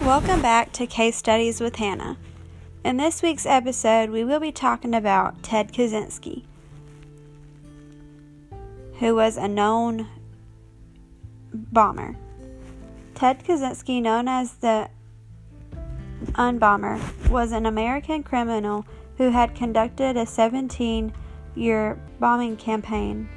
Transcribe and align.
Welcome 0.00 0.40
back 0.40 0.72
to 0.72 0.86
Case 0.86 1.16
Studies 1.16 1.60
with 1.60 1.76
Hannah. 1.76 2.16
In 2.84 2.96
this 2.96 3.20
week's 3.20 3.44
episode, 3.44 4.10
we 4.10 4.24
will 4.24 4.40
be 4.40 4.52
talking 4.52 4.94
about 4.94 5.42
Ted 5.42 5.72
Kaczynski, 5.72 6.44
who 9.00 9.14
was 9.14 9.36
a 9.36 9.48
known 9.48 10.06
bomber. 11.52 12.16
Ted 13.14 13.44
Kaczynski, 13.44 14.00
known 14.00 14.28
as 14.28 14.54
the 14.54 14.88
Unabomber, 16.32 17.28
was 17.28 17.52
an 17.52 17.66
American 17.66 18.22
criminal 18.22 18.86
who 19.18 19.30
had 19.30 19.54
conducted 19.54 20.16
a 20.16 20.24
17 20.24 21.12
year 21.54 22.00
bombing 22.20 22.56
campaign. 22.56 23.28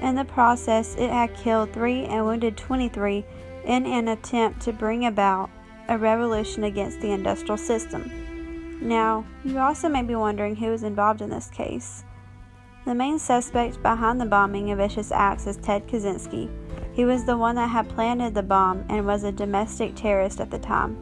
In 0.00 0.14
the 0.14 0.24
process, 0.24 0.94
it 0.94 1.10
had 1.10 1.34
killed 1.34 1.72
three 1.72 2.04
and 2.04 2.24
wounded 2.24 2.56
23 2.56 3.24
in 3.64 3.84
an 3.84 4.08
attempt 4.08 4.60
to 4.62 4.72
bring 4.72 5.04
about 5.04 5.50
a 5.88 5.98
revolution 5.98 6.64
against 6.64 7.00
the 7.00 7.12
industrial 7.12 7.56
system. 7.56 8.78
Now, 8.80 9.24
you 9.44 9.58
also 9.58 9.88
may 9.88 10.02
be 10.02 10.14
wondering 10.14 10.56
who 10.56 10.70
was 10.70 10.82
involved 10.82 11.20
in 11.20 11.30
this 11.30 11.48
case. 11.48 12.04
The 12.84 12.94
main 12.94 13.18
suspect 13.18 13.82
behind 13.82 14.20
the 14.20 14.26
bombing 14.26 14.70
of 14.70 14.78
Vicious 14.78 15.10
Acts 15.10 15.46
is 15.46 15.56
Ted 15.56 15.86
Kaczynski. 15.86 16.50
He 16.94 17.04
was 17.04 17.24
the 17.24 17.36
one 17.36 17.56
that 17.56 17.70
had 17.70 17.88
planted 17.88 18.34
the 18.34 18.42
bomb 18.42 18.84
and 18.88 19.06
was 19.06 19.24
a 19.24 19.32
domestic 19.32 19.94
terrorist 19.94 20.40
at 20.40 20.50
the 20.50 20.58
time. 20.58 20.96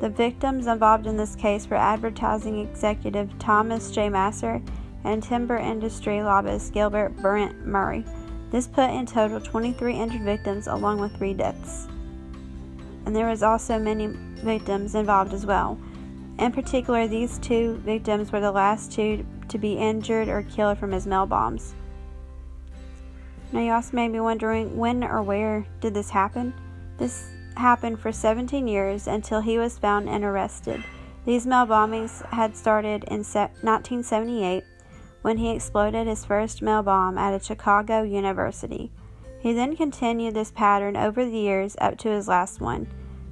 The 0.00 0.08
victims 0.08 0.66
involved 0.66 1.06
in 1.06 1.16
this 1.16 1.34
case 1.34 1.68
were 1.68 1.76
advertising 1.76 2.58
executive 2.58 3.36
Thomas 3.38 3.90
J. 3.90 4.08
Mosser 4.08 4.62
and 5.04 5.22
timber 5.22 5.56
industry 5.56 6.22
lobbyist 6.22 6.72
Gilbert 6.72 7.16
Brent 7.16 7.66
Murray. 7.66 8.04
This 8.50 8.66
put 8.66 8.90
in 8.90 9.06
total 9.06 9.40
23 9.40 9.94
injured 9.94 10.22
victims 10.22 10.66
along 10.66 11.00
with 11.00 11.16
three 11.16 11.34
deaths. 11.34 11.88
And 13.06 13.14
there 13.14 13.28
was 13.28 13.42
also 13.42 13.78
many 13.78 14.08
victims 14.08 14.94
involved 14.94 15.32
as 15.32 15.46
well. 15.46 15.78
In 16.38 16.52
particular, 16.52 17.06
these 17.06 17.38
two 17.38 17.76
victims 17.84 18.32
were 18.32 18.40
the 18.40 18.50
last 18.50 18.92
two 18.92 19.24
to 19.48 19.58
be 19.58 19.74
injured 19.74 20.28
or 20.28 20.42
killed 20.42 20.78
from 20.78 20.92
his 20.92 21.06
mail 21.06 21.26
bombs. 21.26 21.74
Now, 23.52 23.60
you 23.60 23.72
also 23.72 23.94
may 23.94 24.08
be 24.08 24.18
wondering 24.18 24.76
when 24.76 25.04
or 25.04 25.22
where 25.22 25.64
did 25.80 25.94
this 25.94 26.10
happen? 26.10 26.52
This 26.98 27.28
happened 27.56 28.00
for 28.00 28.10
17 28.10 28.66
years 28.66 29.06
until 29.06 29.40
he 29.40 29.58
was 29.58 29.78
found 29.78 30.08
and 30.08 30.24
arrested. 30.24 30.82
These 31.24 31.46
mail 31.46 31.66
bombings 31.66 32.24
had 32.30 32.56
started 32.56 33.04
in 33.04 33.18
1978 33.18 34.64
when 35.22 35.38
he 35.38 35.50
exploded 35.50 36.06
his 36.06 36.24
first 36.24 36.60
mail 36.62 36.82
bomb 36.82 37.16
at 37.16 37.32
a 37.32 37.42
Chicago 37.42 38.02
university. 38.02 38.90
He 39.44 39.52
then 39.52 39.76
continued 39.76 40.32
this 40.32 40.50
pattern 40.50 40.96
over 40.96 41.22
the 41.22 41.38
years 41.38 41.76
up 41.78 41.98
to 41.98 42.08
his 42.08 42.28
last 42.28 42.62
one. 42.62 42.86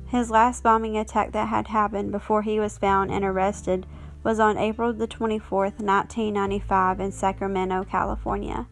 His 0.09 0.31
last 0.31 0.63
bombing 0.63 0.99
attack 0.99 1.33
that 1.33 1.49
had 1.49 1.69
happened 1.69 2.13
before 2.13 2.43
he 2.43 2.61
was 2.61 2.77
found 2.77 3.11
and 3.11 3.25
arrested 3.25 3.87
was 4.23 4.39
on 4.39 4.59
April 4.59 4.93
the 4.93 5.09
24th, 5.09 5.81
1995 5.81 7.01
in 7.01 7.13
Sacramento, 7.13 7.85
California. 7.85 8.69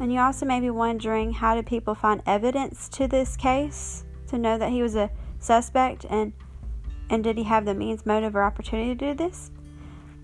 And 0.00 0.10
you 0.10 0.20
also 0.20 0.46
may 0.46 0.58
be 0.58 0.70
wondering 0.70 1.32
how 1.32 1.54
did 1.54 1.66
people 1.66 1.94
find 1.94 2.22
evidence 2.24 2.88
to 2.88 3.06
this 3.06 3.36
case 3.36 4.06
to 4.28 4.38
know 4.38 4.56
that 4.56 4.70
he 4.70 4.80
was 4.80 4.96
a 4.96 5.10
suspect 5.38 6.06
and 6.08 6.32
and 7.10 7.22
did 7.22 7.36
he 7.36 7.44
have 7.44 7.66
the 7.66 7.74
means, 7.74 8.06
motive, 8.06 8.34
or 8.34 8.42
opportunity 8.42 8.94
to 8.94 8.94
do 8.94 9.14
this? 9.14 9.50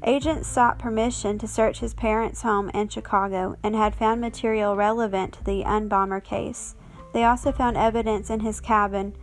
Agents 0.06 0.46
sought 0.46 0.78
permission 0.78 1.38
to 1.38 1.48
search 1.48 1.80
his 1.80 1.94
parents' 1.94 2.42
home 2.42 2.70
in 2.74 2.88
Chicago 2.88 3.56
and 3.62 3.74
had 3.74 3.94
found 3.94 4.20
material 4.20 4.76
relevant 4.76 5.32
to 5.34 5.44
the 5.44 5.64
Unabomber 5.64 6.22
case. 6.22 6.74
They 7.14 7.24
also 7.24 7.52
found 7.52 7.76
evidence 7.76 8.28
in 8.28 8.40
his 8.40 8.60
cabin 8.60 9.14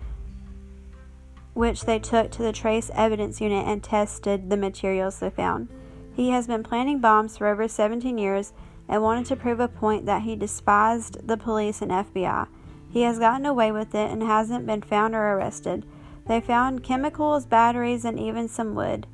which 1.54 1.82
they 1.82 2.00
took 2.00 2.32
to 2.32 2.42
the 2.42 2.54
Trace 2.54 2.90
Evidence 2.96 3.42
Unit 3.42 3.68
and 3.68 3.84
tested 3.84 4.50
the 4.50 4.58
materials 4.58 5.20
they 5.20 5.30
found. 5.30 5.68
He 6.14 6.30
has 6.30 6.48
been 6.48 6.64
planting 6.64 7.00
bombs 7.00 7.38
for 7.38 7.48
over 7.48 7.68
17 7.68 8.18
years 8.18 8.54
and 8.88 9.02
wanted 9.02 9.26
to 9.28 9.36
prove 9.36 9.60
a 9.60 9.68
point 9.68 10.06
that 10.06 10.24
he 10.24 10.36
despised 10.36 11.28
the 11.28 11.38
police 11.38 11.82
and 11.82 11.92
FBI. 11.92 12.48
He 12.90 13.04
has 13.04 13.20
gotten 13.20 13.46
away 13.46 13.72
with 13.72 13.94
it 13.96 14.10
and 14.12 14.24
hasn't 14.24 14.66
been 14.66 14.82
found 14.82 15.16
or 15.16 15.34
arrested. 15.34 15.86
They 16.28 16.42
found 16.42 16.84
chemicals, 16.84 17.46
batteries, 17.46 18.06
and 18.06 18.20
even 18.20 18.48
some 18.48 18.76
wood. 18.76 19.08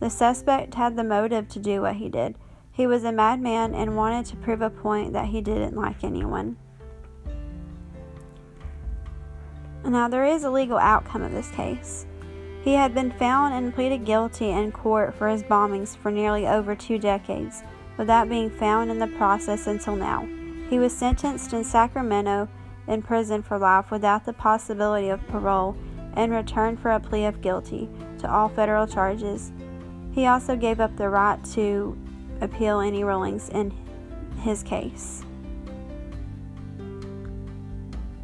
The 0.00 0.10
suspect 0.10 0.74
had 0.74 0.96
the 0.96 1.04
motive 1.04 1.48
to 1.48 1.58
do 1.58 1.82
what 1.82 1.96
he 1.96 2.08
did. 2.08 2.36
He 2.70 2.86
was 2.86 3.04
a 3.04 3.12
madman 3.12 3.74
and 3.74 3.96
wanted 3.96 4.26
to 4.26 4.36
prove 4.36 4.62
a 4.62 4.70
point 4.70 5.12
that 5.12 5.26
he 5.26 5.40
didn't 5.40 5.74
like 5.74 6.04
anyone. 6.04 6.56
Now, 9.84 10.08
there 10.08 10.26
is 10.26 10.44
a 10.44 10.50
legal 10.50 10.78
outcome 10.78 11.22
of 11.22 11.32
this 11.32 11.50
case. 11.50 12.06
He 12.62 12.74
had 12.74 12.94
been 12.94 13.10
found 13.12 13.54
and 13.54 13.74
pleaded 13.74 14.04
guilty 14.04 14.50
in 14.50 14.70
court 14.72 15.14
for 15.14 15.28
his 15.28 15.42
bombings 15.42 15.96
for 15.96 16.10
nearly 16.10 16.46
over 16.46 16.74
two 16.74 16.98
decades, 16.98 17.62
without 17.96 18.28
being 18.28 18.50
found 18.50 18.90
in 18.90 18.98
the 18.98 19.06
process 19.06 19.66
until 19.66 19.96
now. 19.96 20.28
He 20.68 20.78
was 20.78 20.96
sentenced 20.96 21.52
in 21.52 21.64
Sacramento 21.64 22.48
in 22.86 23.02
prison 23.02 23.42
for 23.42 23.58
life 23.58 23.90
without 23.90 24.24
the 24.24 24.32
possibility 24.32 25.08
of 25.08 25.26
parole 25.28 25.76
in 26.16 26.30
return 26.30 26.76
for 26.76 26.90
a 26.90 27.00
plea 27.00 27.24
of 27.24 27.40
guilty 27.40 27.88
to 28.18 28.30
all 28.30 28.48
federal 28.48 28.86
charges. 28.86 29.52
He 30.18 30.26
also 30.26 30.56
gave 30.56 30.80
up 30.80 30.96
the 30.96 31.08
right 31.08 31.38
to 31.52 31.96
appeal 32.40 32.80
any 32.80 33.04
rulings 33.04 33.50
in 33.50 33.72
his 34.40 34.64
case. 34.64 35.22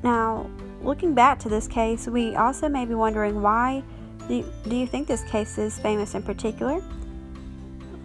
Now, 0.03 0.51
looking 0.83 1.15
back 1.15 1.39
to 1.39 1.49
this 1.49 1.69
case, 1.69 2.09
we 2.09 2.35
also 2.35 2.69
may 2.69 2.85
be 2.85 2.97
wondering 2.97 3.41
why 3.41 3.85
do 4.27 4.35
you, 4.35 4.53
do 4.67 4.75
you 4.75 4.89
think 4.89 5.07
this 5.07 5.23
case 5.23 5.57
is 5.57 5.79
famous 5.79 6.17
in 6.17 6.25
particular? 6.25 6.83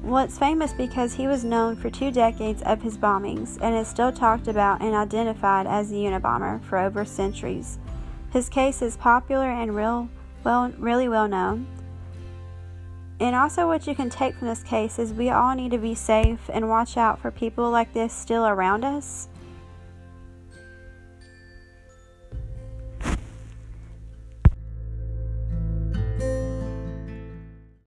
Well, 0.03 0.23
it's 0.23 0.38
famous 0.38 0.71
because 0.71 1.16
he 1.16 1.25
was 1.25 1.44
known 1.44 1.75
for 1.75 1.89
two 1.89 2.11
decades 2.11 2.61
of 2.67 2.83
his 2.83 2.95
bombings 2.95 3.57
and 3.59 3.75
is 3.75 3.88
still 3.88 4.11
talked 4.11 4.47
about 4.47 4.81
and 4.81 4.94
identified 4.94 5.66
as 5.66 5.89
the 5.89 5.95
Unabomber 5.95 6.63
for 6.66 6.77
over 6.77 7.06
centuries. 7.06 7.79
His 8.29 8.50
case 8.50 8.83
is 8.83 8.97
popular 8.97 9.50
and 9.50 9.75
real, 9.75 10.09
well, 10.44 10.71
really 10.77 11.09
well 11.09 11.27
known. 11.27 11.66
And 13.22 13.35
also, 13.35 13.68
what 13.68 13.88
you 13.88 13.96
can 13.96 14.09
take 14.09 14.35
from 14.35 14.47
this 14.47 14.63
case 14.63 15.00
is 15.00 15.13
we 15.13 15.30
all 15.30 15.56
need 15.56 15.72
to 15.72 15.78
be 15.78 15.96
safe 15.96 16.50
and 16.53 16.69
watch 16.69 16.97
out 16.97 17.19
for 17.19 17.31
people 17.31 17.69
like 17.69 17.94
this 17.94 18.13
still 18.13 18.46
around 18.46 18.84
us 18.84 19.28